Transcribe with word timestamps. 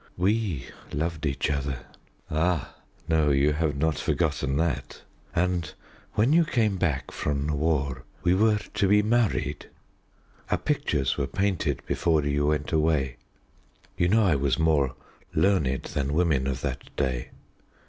We 0.17 0.65
loved 0.91 1.27
each 1.27 1.51
other 1.51 1.77
ah! 2.31 2.75
no, 3.07 3.29
you 3.29 3.53
have 3.53 3.75
not 3.77 3.99
forgotten 3.99 4.57
that 4.57 5.03
and 5.35 5.71
when 6.13 6.33
you 6.33 6.43
came 6.43 6.77
back 6.77 7.11
from 7.11 7.45
the 7.45 7.53
war 7.53 8.03
we 8.23 8.33
were 8.33 8.57
to 8.57 8.87
be 8.87 9.03
married. 9.03 9.69
Our 10.49 10.57
pictures 10.57 11.19
were 11.19 11.27
painted 11.27 11.83
before 11.85 12.25
you 12.25 12.47
went 12.47 12.71
away. 12.71 13.17
You 13.95 14.07
know 14.07 14.23
I 14.25 14.33
was 14.37 14.57
more 14.57 14.95
learned 15.35 15.83
than 15.83 16.13
women 16.13 16.47
of 16.47 16.61
that 16.61 16.95
day. 16.95 17.29